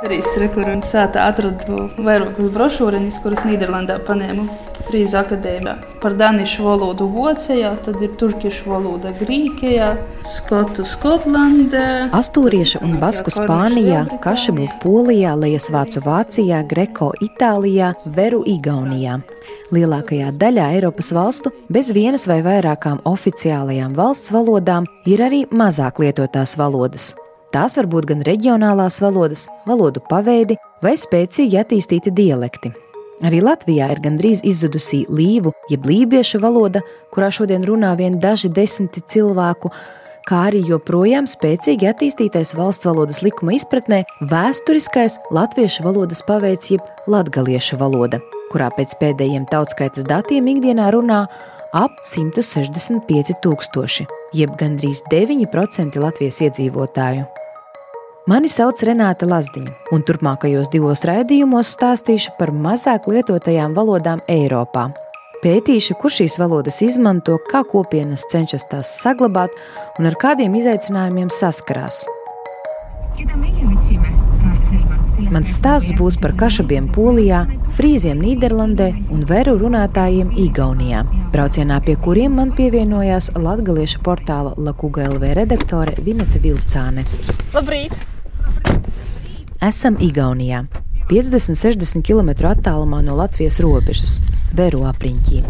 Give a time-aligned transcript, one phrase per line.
[0.00, 4.46] Arī Rekurēna sētā atradu vairākas brošūras, kuras Nīderlandē paņēmu
[4.86, 5.74] Frīzu akadēmijā.
[6.00, 9.90] Par danišu valodu Vācijā, tad ir turkišu valoda Grīķijā,
[10.38, 19.20] skotu Skotlandē, Astūriešu un basku Spānijā, kašabu Polijā, lejas vācu Vācijā, greko Itālijā, veru Igaunijā.
[19.76, 26.56] Lielākajā daļā Eiropas valstu bez vienas vai vairākām oficiālajām valsts valodām ir arī mazāk lietotās
[26.56, 27.12] valodas.
[27.50, 30.54] Tās var būt gan reģionālās valodas, valodu paveidi
[30.84, 32.70] vai spēcīgi attīstīti dialekti.
[33.26, 36.80] Arī Latvijā ir gandrīz izzudusī līvu, jeb lībiešu valoda,
[37.12, 39.72] kurā šodien runā vien daži desmiti cilvēku,
[40.30, 47.80] kā arī joprojām spēcīgi attīstītais valsts valodas likuma izpratnē vēsturiskais latviešu valodas paveids jeb latgaliešu
[47.82, 48.22] valoda,
[48.54, 51.24] kurā pēc pēdējiem tautskaitas datiem ikdienā runā
[51.74, 57.39] ap 165 tūkstoši, jeb gandrīz 9% Latvijas iedzīvotāju.
[58.28, 64.90] Mani sauc Renāta Lazdiņa, un turpmākajos divos raidījumos stāstīšu par mazāk lietotajām valodām Eiropā.
[65.40, 69.56] Pētīšu, kur šīs valodas izmanto, kā kopienas cenšas tās saglabāt
[69.96, 72.04] un ar kādiem izaicinājumiem saskarās.
[75.30, 77.44] Mans stāsts būs par kašabiem Polijā,
[77.76, 85.30] frīziem Nīderlandē un veru runātājiem Igaunijā, braucienā pie kuriem man pievienojās latgaliešu portāla Lakuga LV
[85.38, 87.06] redaktore Vineta Vilcāne.
[87.54, 87.94] Labrīt!
[89.62, 90.64] Esam Igaunijā,
[91.12, 94.18] 50-60 km attālumā no Latvijas robežas,
[94.58, 95.44] Veru apriņķī.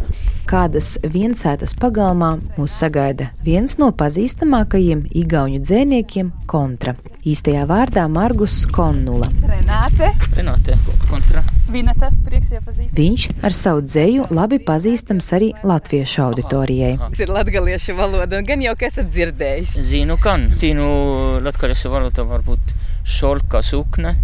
[0.51, 6.97] Kādas viensētas pagalmā mūs sagaida viens no pazīstamākajiem igauņu dzēniekiem- kontra.
[7.23, 9.28] Īstajā vārdā Margus Konnula.
[9.47, 10.75] Renāte, Renāte,
[11.06, 11.45] kontra.
[11.71, 12.91] Vineta, prieks iepazīt.
[12.98, 16.98] Viņš ar savu dzēju labi pazīstams arī latviešu auditorijai.
[16.98, 19.78] Tas ir latgaliešu valoda, un gan jau ka esat dzirdējis.
[19.78, 20.51] Zinu, kan.
[20.56, 22.75] Zinu, latgaliešu valoda varbūt
[23.06, 24.17] šolka sukne.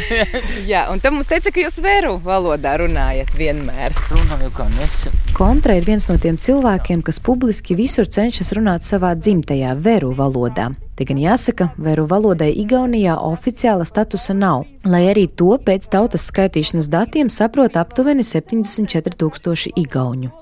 [0.72, 3.94] Jā, un tam mums teica, ka jūs vēru valodā runājat vienmēr.
[4.10, 5.06] Runāju, kan es.
[5.36, 10.70] Kontra ir viens no tiem cilvēkiem, kas publiski visur cenšas runāt savā dzimtajā veru valodā.
[10.96, 16.90] Te gan jāsaka, veru valodai Igaunijā oficiāla statusa nav, lai arī to pēc tautas skaitīšanas
[16.92, 20.32] datiem saprot aptuveni 74,000 igauņu.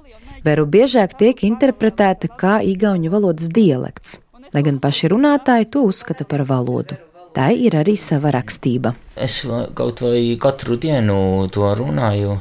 [0.44, 4.18] Veru biežāk tiek interpretēta kā igauņu valodas dialekts,
[4.54, 6.98] lai gan paši runātāji to uzskata par valodu.
[7.36, 8.94] Tā ir arī sava rakstība.
[9.14, 9.42] Es
[9.78, 12.38] kaut vai katru dienu to runāju,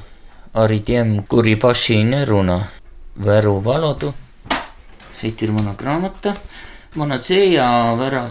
[0.58, 2.60] arī tiem, kuri paši nerunā
[3.22, 4.14] veru valodu.
[5.20, 6.34] Šeit ir mana grāmata,
[6.96, 7.66] mana dzēja,
[8.00, 8.24] vera,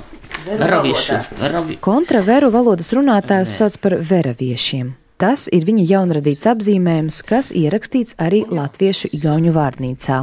[0.47, 4.97] veraviešu, veravi, Kontra veru valodas runātājus sauc par veraviešiem.
[5.19, 10.19] Tas ir viņa jaunradīts apzīmējums, kas ierakstīts arī latviešu igauņu vārnīcā.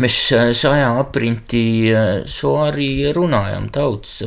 [0.00, 4.22] Mēs eh, šajā aprintī eh, šo arī runājam daudz.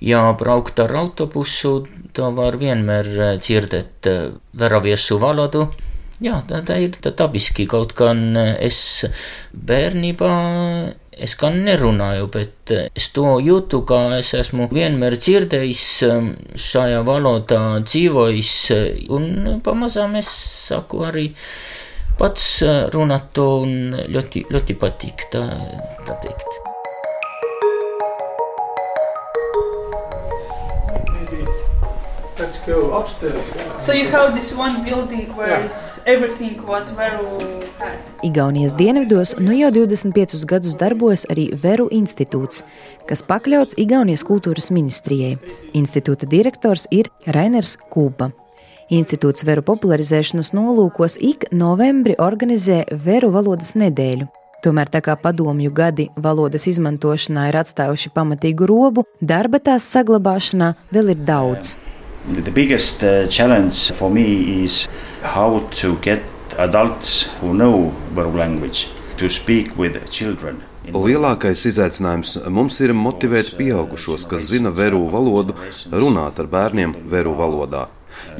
[0.00, 1.86] Ja braukt ar autobusu,
[2.16, 5.70] tā var vienmēr eh, dzirdēt eh, veraviešu valodu.
[6.20, 8.78] Jā, tā, tā ir tā dabiski, kaut gan eh, es
[9.52, 10.32] bērnībā,
[11.16, 16.30] es gan nerunāju, bet eh, es to jūtu, ka es esmu vienmēr dzirdējis eh,
[16.68, 20.30] šajā valodā dzīvojis, eh, un pamazām es
[20.68, 21.26] saku arī
[22.20, 23.76] pats eh, runāt to un
[24.12, 25.44] ļoti, ļoti patīk tā,
[26.08, 26.65] tā teikt.
[32.46, 33.44] Let's go upstairs.
[33.80, 37.40] So you have this one building where is everything what Veru
[37.78, 38.06] has.
[38.22, 42.62] Igaunijas dienvidos nu jau 25 gadus darbojas arī Veru institūts,
[43.08, 45.32] kas pakļauts Igaunijas kultūras ministrijai.
[45.74, 48.30] Institūta direktors ir Rainers Kūpa.
[48.94, 54.30] Institūts veru popularizēšanas nolūkos ik novembrī organizē Veru valodas nedēļu.
[54.62, 61.16] Tomēr tā kā padomju gadi valodas izmantošanā ir atstājuši pamatīgu robu, darba tās saglabāšanā vēl
[61.16, 61.74] ir daudz.
[62.28, 64.88] The biggest uh, challenge for me is
[65.22, 66.24] how to get
[66.58, 68.88] adults who know Võru language
[69.18, 70.58] to speak with children.
[70.90, 75.54] Lielākais izaicinājums mums ir motivēt pieaugušos, kas zina veru valodu,
[75.92, 77.86] runāt ar bērniem veru valodā.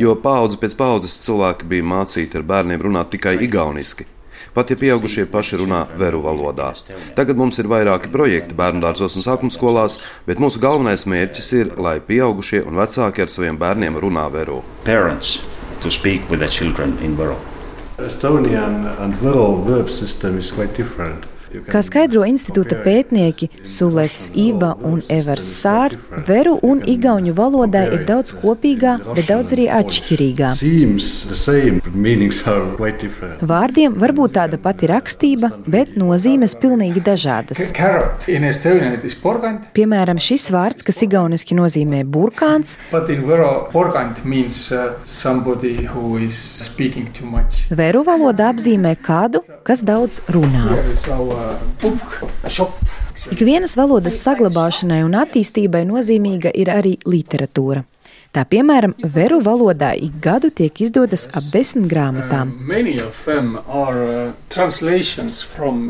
[0.02, 4.08] Jo paudze pēc paudzes cilvēki bija mācīti ar bērniem runāt tikai igauniski.
[4.56, 6.70] Pat ja pieaugušie paši runā veru valodā.
[7.18, 11.74] Tagad mums ir vairāki projekti bērnu dārzos un sākuma skolās, bet mūsu galvenais mērķis ir,
[11.76, 14.62] lai pieaugušie un vecāki ar saviem bērniem runā veru.
[14.88, 15.42] Parents
[15.82, 17.36] to speak with the children in Võru.
[18.00, 21.28] Estonian and Võro verb system is quite different.
[21.64, 25.94] Kā skaidro institūta pētnieki Sulevs Iva un Evers Sār,
[26.28, 30.52] veru un igauņu valodai ir daudz kopīgā, bet daudz arī atšķirīgā.
[33.52, 37.70] Vārdiem var būt tāda pati rakstība, bet nozīmes pilnīgi dažādas.
[39.76, 42.76] Piemēram, šis vārds, kas igauniski nozīmē burkāns,
[47.70, 50.66] veru valoda apzīmē kādu, kas daudz runā.
[53.32, 57.82] Ikvienas valodas saglabāšanai un attīstībai nozīmīga ir arī literatūra.
[58.36, 62.50] Tā piemēram, veru valodā ik gadu tiek izdotas ap desmit grāmatām.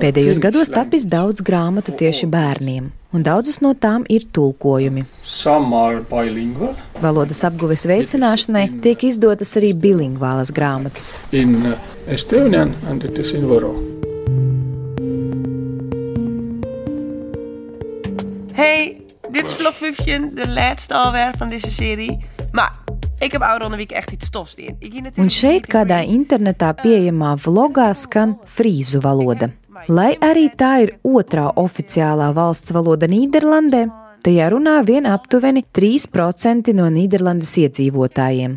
[0.05, 5.03] Pēdējos gados tapis daudz grāmatu tieši bērniem, un daudzas no tām ir tulkojumi.
[7.03, 11.17] Valodas apguves veicināšanai tiek izdotas arī bilingvālas grāmatas.
[11.32, 11.75] In
[12.06, 13.95] Estonian and it is in Vero.
[20.35, 22.25] De laatste alweer van deze serie.
[22.53, 22.73] Maar
[23.19, 24.77] ik heb oude week echt iets stofs in.
[25.17, 29.51] Un šeit kādā internetā pieejamā vlogā skan frīzu valoda.
[29.89, 33.83] Lai arī tā ir otrā oficiālā valsts valoda Nīderlandē,
[34.23, 38.55] tajā runā vien aptuveni 3% no Nīderlandes iedzīvotājiem.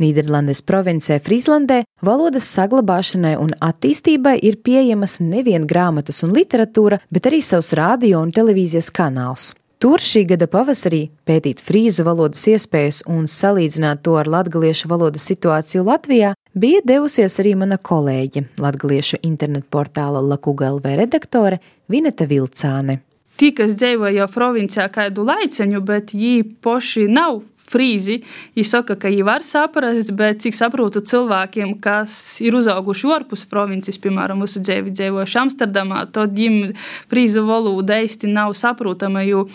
[0.00, 7.44] Nīderlandes provincē Frīslandē valodas saglabāšanai un attīstībai ir pieejamas nevien grāmatas un literatūra, bet arī
[7.44, 9.52] savs radio un televīzijas kanāls.
[9.76, 15.82] Tur šī gada pavasarī pētīt frīzu valodas iespējas un salīdzināt to ar latviešu valodas situāciju
[15.84, 21.60] Latvijā bija devusies arī mana kolēģe, latviešu internetu portāla Lakugalvē redaktore
[21.92, 23.02] Vineta Vilcāne.
[23.36, 28.20] Tie, kas dzīvo jau provincijā kādu laiciņu, bet viņi paši nav frīzi.
[28.56, 33.98] Viņi saka, ka viņi var saprast, bet cik saprotu cilvēkiem, kas ir uzauguši ārpus provinces,
[34.02, 36.76] piemēram, mūsu dzīvi dzīvojuši Amsterdamā, tad viņiem
[37.10, 39.46] frīzu valoda īsti nav saprotama, jo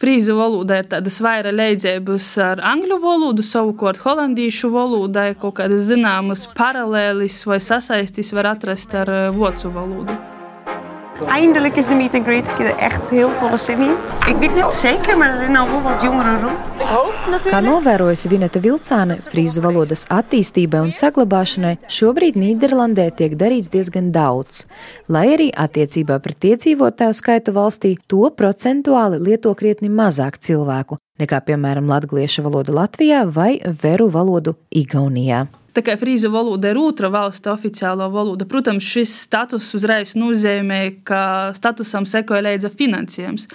[0.00, 6.46] frīzu valoda ir tādas vairāk leidzības ar angļu valodu, savukārt holandiešu valodai kaut kādas zināmas
[6.56, 10.39] paralēlis vai sasaistis var atrast ar eh, vācu valodu.
[11.28, 12.44] Eindelijk is de meet and greet.
[12.48, 13.94] Ik heb er echt heel veel zin in.
[14.28, 16.58] Ik weet niet zeker, maar er is nou wel wat jongeren rond.
[16.78, 17.54] Ik hoop natuurlijk.
[17.54, 24.64] Kā novērojusi Vineta Vilcāne, frīzu valodas attīstībai un saglabāšanai šobrīd Nīderlandē tiek darīts diezgan daudz,
[25.06, 31.88] lai arī attiecībā pret iedzīvotāju skaitu valstī to procentuāli lieto krietni mazāk cilvēku nekā, piemēram,
[31.90, 35.46] latviešu valodu Latvijā vai veru valodu Igaunijā.
[35.76, 41.22] Tā kā frīzu valoda ir otra valsts oficiālā valoda, protams, šis status uzreiz nozīmē, ka
[41.54, 43.46] statusam sekoja līdzi finansējums.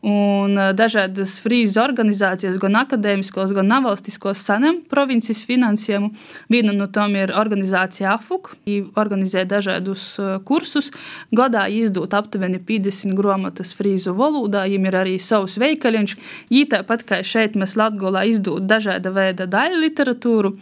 [0.00, 6.08] Un dažādas frīzes organizācijas, gan akadēmiskos, gan nevalstiskos, saņem provinces finansējumu.
[6.48, 8.54] Viena no tām ir organizācija AFUK.
[8.64, 10.14] Viņa organizē dažādus
[10.48, 10.88] kursus.
[11.36, 14.64] Gadā izdod aptuveni 50 grāmatas frīzu valodā.
[14.70, 16.16] Viņam ir arī savs veikaliņš.
[16.48, 20.56] Viņa tāpat kā šeit mēs Latvijā izdod dažāda veida daļu literatūru.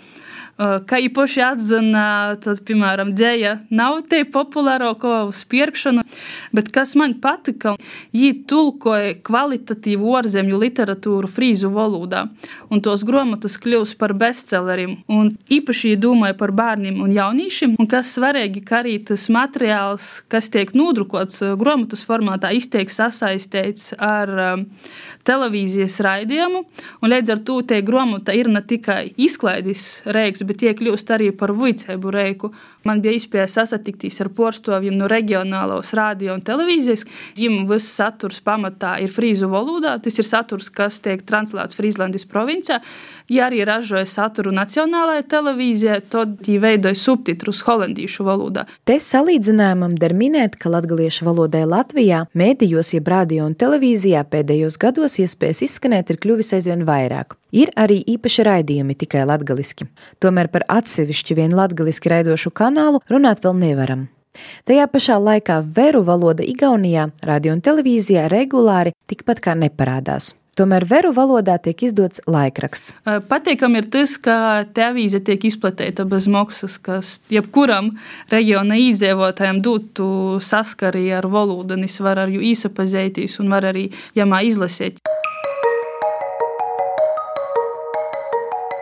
[0.59, 2.05] Kā īpaši atzina,
[2.43, 6.03] tad, piemēram, dzēja nav te populāro ko uz pirkšanu,
[6.51, 7.77] bet kas man patika,
[8.11, 12.25] viņi tulkoja kvalitatīvu ārzemju literatūru frīzu valodā,
[12.75, 14.97] un tos grāmatas kļūst par bestselleriem.
[15.07, 20.51] Un īpaši domāja par bērniem un jauniešiem, un kas svarīgi, ka arī tas materiāls, kas
[20.51, 24.35] tiek nodrukots grāmatas formātā, iztiek sasaistīts ar
[25.29, 26.67] televīzijas raidījumu,
[26.99, 31.31] un līdz ar to tie grāmata ir ne tikai izklaides reiks, bet tie kļūst arī
[31.37, 32.53] par vicēbu reiku.
[32.89, 37.05] Man bija iespēja sasatikties ar porstoviem no reģionālos radio un televīzijas.
[37.39, 39.97] Viņam viss saturs pamatā ir frīzu valodā.
[40.03, 42.81] Tas ir saturs, kas tiek translēts Frīzlandes provincē.
[43.29, 48.65] Ja arī ražoja saturu nacionālajai televīzijai, tad viņi veidoja subtitrus holandiešu valodā.
[48.89, 55.19] Te salīdzinājumam der minēt, ka latgaliešu valodai Latvijā, mēdījos, jeb radio un televīzijā pēdējos gados
[55.21, 57.37] iespējas izskanēt ir kļuvis aizvien vairāk.
[57.57, 59.89] Ir arī īpaši raidījumi tikai latgaliski.
[60.21, 64.09] Tomēr par atsevišķu vien latgaliski raidošu kanālu runāt vēl nevaram.
[64.69, 70.35] Tajā pašā laikā veru valoda Igaunijā, radio un televīzijā regulāri tikpat kā neparādās.
[70.59, 72.97] Tomēr veru valodā tiek izdots laikraksts.
[73.31, 77.93] Patīkami ir tas, ka te avīze tiek izplatīta bez maksas, kas jebkuram
[78.33, 80.09] reģiona iedzīvotājam dotu
[80.43, 83.87] saskari ar valodu, un es varu ar viņu īsapazīties un var arī
[84.19, 84.99] jamā izlasīt.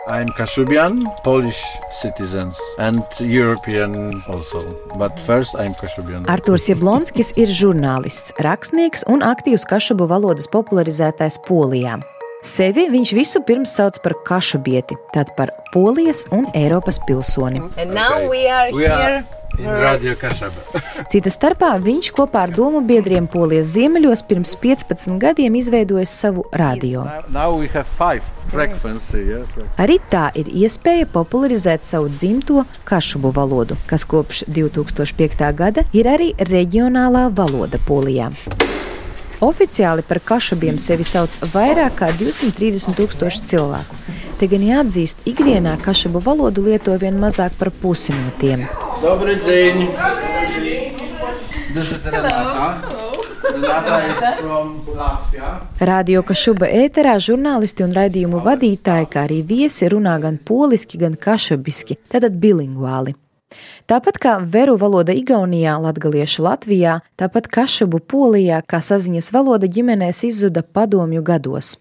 [0.07, 1.61] I'm Kashubian, Polish
[2.01, 4.63] citizens and European also.
[4.95, 6.23] But first I'm Kashubian.
[6.31, 11.97] Artūrs Jablonskis ir žurnālists, rakstnieks un aktīvs kašubu valodas popularizētājs Polijā.
[12.39, 17.59] Sevi viņš visu pirms sauc par kašubieti, tad par Polijas un Eiropas pilsoni.
[17.75, 19.46] And now we are We are here Radio Kašaba.
[21.11, 27.05] Cita starpā viņš kopā ar domu biedriem Polijas ziemeļos pirms 15 gadiem izveidojis savu radio.
[29.81, 35.45] Arī tā ir iespēja popularizēt savu dzimto kašubu valodu, kas kopš 2005.
[35.57, 38.31] gada ir arī reģionālā valoda Polijā.
[39.41, 43.99] Oficiāli par kašabiem sevi sauc vairāk kā 230 tūkstoši cilvēku.
[44.37, 48.65] Te gan jāatzīst, ikdienā kašabu valodu lieto vien mazāk par pusi no tiem.
[49.01, 49.87] Dobry dzień.
[51.73, 52.81] This is Renata.
[53.53, 55.59] Renata is from Latvia.
[55.79, 61.99] Radio Kašuba ēterā žurnālisti un raidījumu vadītāji, kā arī viesi runā gan poliski, gan kašabiski,
[62.09, 63.13] tātad bilinguāli.
[63.87, 70.63] Tāpat kā veru valoda Igaunijā, latgaliešu Latvijā, tāpat kašabu Polijā, kā saziņas valoda ģimenēs izzuda
[70.63, 71.77] padomju gados.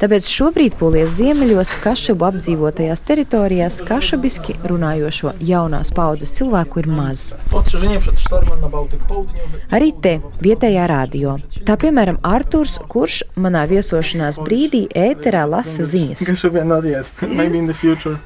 [0.00, 7.28] Tāpēc šobrīd Polijas ziemeļos, Kašabu apdzīvotajās teritorijās, kašabiski runājošo jaunās paudzes cilvēku ir maz.
[9.74, 11.36] Arī te, vietējā radio.
[11.68, 16.26] Tā piemēram, Arturs, kurš manā viesošanās brīdī ēterā lasa ziņas.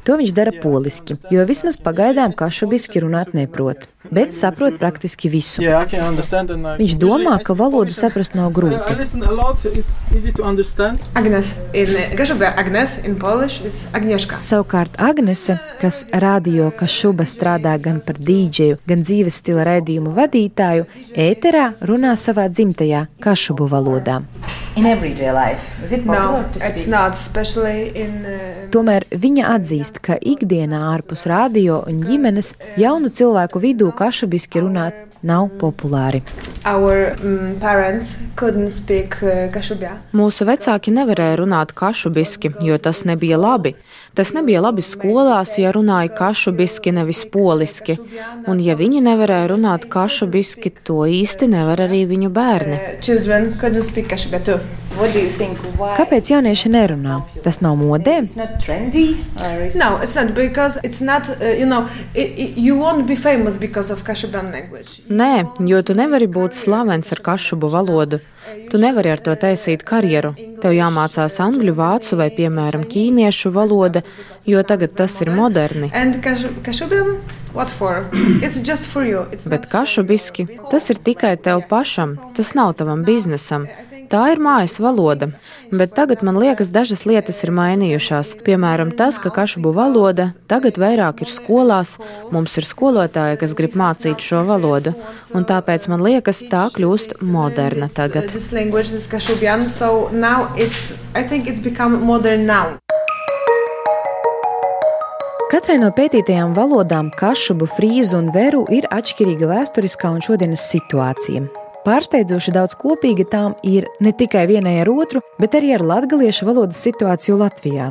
[0.08, 5.62] To viņš dara poliski, jo vismaz pagaidām kašabiski runāt neprot bet saprot praktiski visu.
[5.62, 8.78] Viņš domā, ka valodu saprast nav grūti.
[11.18, 14.38] Agnes, in Gažubē Agnes, in Polish, it's Agnieszka.
[14.42, 21.72] Savukārt Agnese, kas radio Kašuba strādā gan par dīdžeju, gan dzīves stila raidījumu vadītāju, ēterā
[21.90, 24.22] runā savā dzimtajā Kašubu valodā.
[24.78, 26.44] No,
[27.98, 28.68] in, uh...
[28.70, 35.48] Tomēr viņa atzīst, ka ikdienā ārpus radio un ģimenes jaunu cilvēku vidū kašubiski runāt nav
[35.58, 36.22] populāri.
[36.64, 39.48] Our, um, speak, uh,
[40.12, 43.74] Mūsu vecāki nevarēja runāt kašubiski, jo tas nebija labi.
[44.14, 47.98] Tas nebija labi skolās, ja runāja kašubiski, nevis poliski.
[48.46, 52.78] Un ja viņi nevarēja runāt kašubiski, to īsti nevar arī viņu bērni.
[52.78, 54.60] Uh,
[54.98, 57.20] Kāpēc jaunieši nerunā?
[57.44, 58.16] Tas nav modē?
[59.78, 63.90] No, it's not because it's not, uh, you know, it, you won't be famous because
[63.92, 65.00] of Kashuban language.
[65.08, 68.18] Nē, jo tu nevari būt slavens ar kašubu valodu.
[68.68, 70.34] Tu nevari ar to taisīt karjeru.
[70.60, 74.02] Tev jāmācās angļu, vācu vai, piemēram, ķīniešu valoda,
[74.44, 75.88] jo tagad tas ir moderni.
[79.48, 83.64] Bet kašubiski tas ir tikai tev pašam, tas nav tavam biznesam.
[84.08, 85.26] Tā ir mājas valoda,
[85.68, 88.30] bet tagad man liekas, dažas lietas ir mainījušās.
[88.46, 91.98] Piemēram, tas, ka kašubu valoda tagad vairāk ir skolās,
[92.32, 94.94] mums ir skolotāji, kas grib mācīt šo valodu,
[95.36, 98.32] un tāpēc man liekas, tā kļūst moderna tagad.
[105.48, 111.67] Katrai no pētītajām valodām, kašubu, frīzu un veru, ir atšķirīga vēsturiskā un šodienas situācija.
[111.88, 116.82] Pārsteidzoši daudz kopīga tām ir ne tikai vienai ar otru, bet arī ar latviešu valodas
[116.84, 117.86] situāciju Latvijā.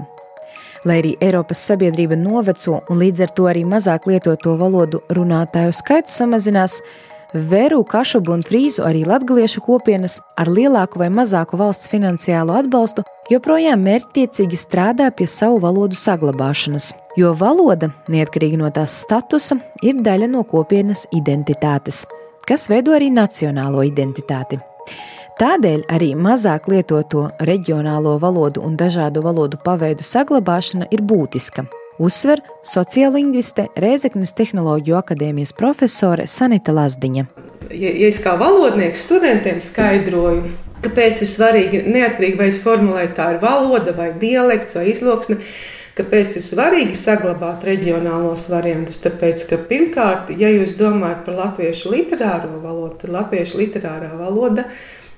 [0.85, 6.19] Lai arī Eiropas sabiedrība noveco un līdz ar to arī mazāk lietoto valodu runātāju skaits
[6.21, 6.77] samazinās,
[7.33, 13.81] Veru, Kašubu un Frīzu arī latviešu kopienas ar lielāku vai mazāku valsts finansiālo atbalstu joprojām
[13.83, 20.45] mērķtiecīgi strādā pie savu valodu saglabāšanas, jo valoda, neatkarīgi no tās statusa, ir daļa no
[20.47, 22.05] kopienas identitātes
[22.47, 24.59] kas veido arī nacionālo identitāti.
[25.37, 31.67] Tādēļ arī mazāk lietoto reģionālo valodu un dažādu valodu paveidu saglabāšana ir būtiska.
[32.01, 37.25] Uzsver sociālingviste Rēzeknes Tehnoloģiju akadēmijas profesore Sanita Lazdiņa.
[37.69, 40.45] Ja, ja es kā valodnieks studentiem skaidroju,
[40.85, 45.37] kāpēc ir svarīgi neatkarīgi vai es formulēju tā ir valoda vai dialekts vai izloksne,
[45.97, 48.99] Kāpēc ir svarīgi saglabāt reģionālos variantus?
[49.01, 54.67] Tāpēc, ka pirmkārt, ja jūs domājat par latviešu literāro valodu, tad latviešu literārā valoda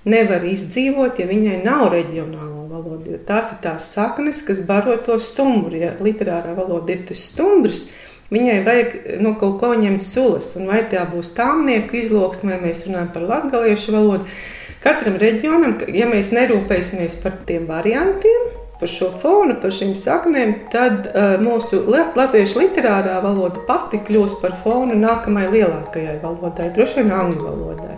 [0.07, 3.17] nevar izdzīvot, ja viņai nav reģionālo valodu.
[3.27, 5.81] Tās ir tās saknes, kas baro to stumbru.
[5.81, 7.89] Ja literārā valoda ir tas stumbrs,
[8.31, 8.95] viņai vajag
[9.25, 10.53] no kaut ko ņemt sulas.
[10.61, 14.31] Un vai tā būs tāmnieku izloksne, vai mēs runājam par latgaliešu valodu.
[14.79, 21.09] Katram reģionam, ja mēs nerūpēsimies par tiem variantiem, par šo fonu, par šīm saknēm, tad
[21.09, 27.43] uh, mūsu latviešu literārā valoda pati kļūs par fonu nākamajai lielākajai valodai, droši vien angļu
[27.43, 27.97] valodai.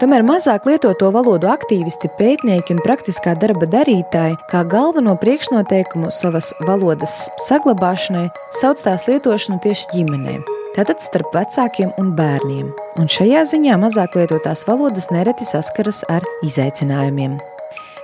[0.00, 7.26] Tomēr mazāk lietoto valodu aktīvisti, pētnieki un praktiskā darba darītāji kā galveno priekšnoteikumu savas valodas
[7.50, 8.30] saglabāšanai
[8.62, 10.38] sauc tās lietošanu tieši ģimenē.
[10.72, 12.72] Tātad starp vecākiem un bērniem.
[12.96, 17.36] Un šajā ziņā mazāk lietotās valodas nereti saskaras ar izaicinājumiem.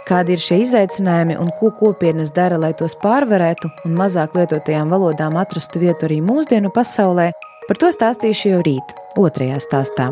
[0.06, 5.34] Kādi ir šie izaicinājumi un ko kopienas dara, lai tos pārvarētu un mazāk lietotajām valodām
[5.40, 7.32] atrastu vietu arī mūsdienu pasaulē,
[7.66, 10.06] par to stāstīšu jau rīt, otrajā stāstā.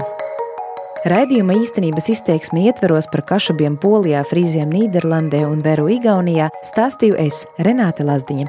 [1.07, 8.07] Raidījuma īstenības izteiksme ietveros par kašubiem Polijā, Frīzijam, Nīderlandē un Veru Igaunijā stāstīju es, Renāte
[8.09, 8.49] Lazdiņa.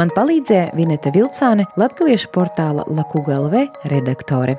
[0.00, 3.58] Man palīdzēja Vineta Vilcāne, latviešu portāla Lakugalv
[3.90, 4.56] redaktore.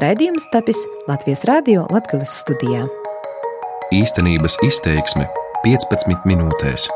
[0.00, 2.86] Raidījums tapis Latvijas Rādio Latvijas studijā.
[3.98, 5.26] Īstenības izteiksme
[5.64, 6.86] 15 minūtēs.